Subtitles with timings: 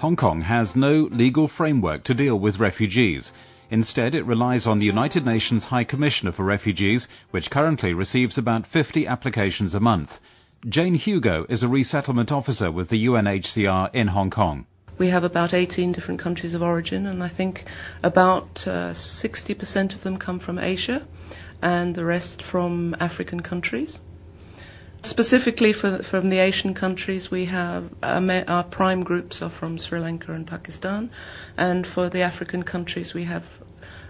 [0.00, 3.34] Hong Kong has no legal framework to deal with refugees.
[3.70, 8.66] Instead, it relies on the United Nations High Commissioner for Refugees, which currently receives about
[8.66, 10.18] 50 applications a month.
[10.66, 14.64] Jane Hugo is a resettlement officer with the UNHCR in Hong Kong.
[14.96, 17.66] We have about 18 different countries of origin, and I think
[18.02, 21.06] about uh, 60% of them come from Asia
[21.60, 24.00] and the rest from African countries.
[25.02, 29.78] Specifically for, from the Asian countries, we have uh, our, our prime groups are from
[29.78, 31.10] Sri Lanka and Pakistan,
[31.56, 33.60] and for the African countries, we have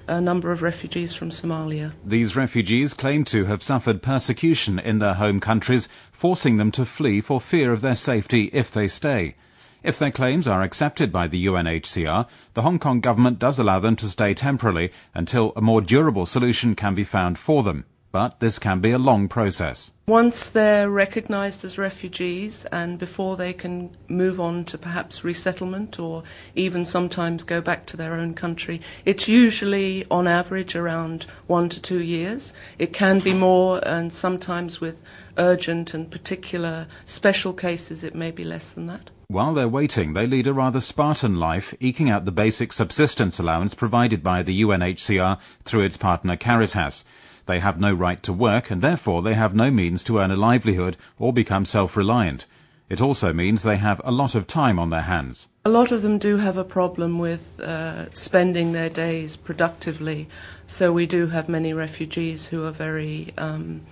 [0.08, 1.92] a number of refugees from Somalia.
[2.04, 7.20] These refugees claim to have suffered persecution in their home countries, forcing them to flee
[7.20, 9.36] for fear of their safety if they stay.
[9.84, 13.94] If their claims are accepted by the UNHCR, the Hong Kong government does allow them
[13.96, 18.58] to stay temporarily until a more durable solution can be found for them but this
[18.58, 19.92] can be a long process.
[20.06, 26.24] Once they're recognised as refugees and before they can move on to perhaps resettlement or
[26.56, 31.80] even sometimes go back to their own country, it's usually on average around one to
[31.80, 32.52] two years.
[32.78, 35.02] It can be more, and sometimes with
[35.38, 39.10] urgent and particular special cases, it may be less than that.
[39.28, 43.74] While they're waiting, they lead a rather Spartan life, eking out the basic subsistence allowance
[43.74, 47.04] provided by the UNHCR through its partner Caritas.
[47.46, 50.36] They have no right to work, and therefore they have no means to earn a
[50.36, 52.46] livelihood or become self-reliant.
[52.88, 55.46] It also means they have a lot of time on their hands.
[55.64, 60.28] A lot of them do have a problem with uh, spending their days productively,
[60.66, 63.82] so we do have many refugees who are very um,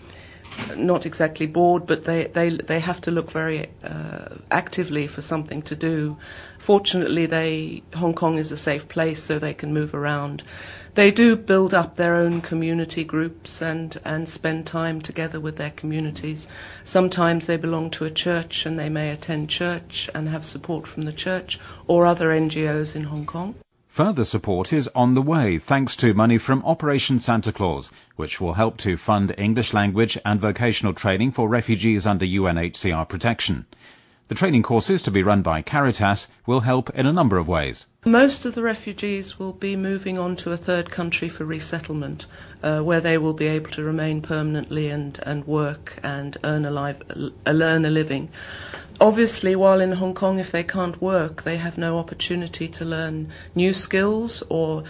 [0.77, 5.62] not exactly bored, but they, they, they have to look very uh, actively for something
[5.62, 6.16] to do.
[6.58, 10.42] Fortunately, they, Hong Kong is a safe place, so they can move around.
[10.94, 15.70] They do build up their own community groups and, and spend time together with their
[15.70, 16.48] communities.
[16.83, 21.05] Sometimes they belong to a church and they may attend church and have support from
[21.05, 23.55] the church or other NGOs in Hong Kong.
[23.98, 28.55] Further support is on the way thanks to money from Operation Santa Claus, which will
[28.55, 33.67] help to fund English language and vocational training for refugees under UNHCR protection.
[34.28, 37.86] The training courses to be run by Caritas will help in a number of ways.
[38.05, 42.27] Most of the refugees will be moving on to a third country for resettlement,
[42.62, 46.70] uh, where they will be able to remain permanently and, and work and earn a,
[46.70, 47.00] life,
[47.46, 48.28] earn a living
[49.00, 53.28] obviously, while in Hong Kong, if they can't work, they have no opportunity to learn
[53.55, 54.84] new skills or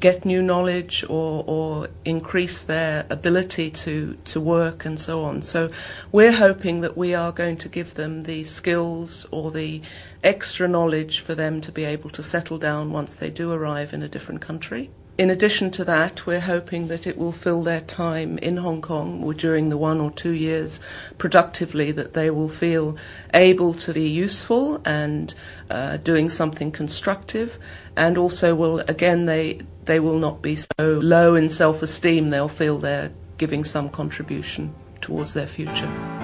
[0.00, 5.42] get new knowledge or, or increase their ability to, to work and so on.
[5.42, 5.70] So
[6.12, 9.82] we're hoping that we are going to give them the skills or the
[10.22, 14.02] extra knowledge for them to be able to settle down once they do arrive in
[14.02, 14.90] a different country.
[15.18, 19.24] In addition to that, we're hoping that it will fill their time in Hong Kong
[19.24, 20.78] or during the one or two years
[21.16, 22.98] productively, that they will feel
[23.32, 25.32] able to be useful and
[25.70, 27.58] uh, doing something constructive,
[27.96, 32.46] and also will, again, they, they will not be so low in self esteem, they'll
[32.46, 36.15] feel they're giving some contribution towards their future.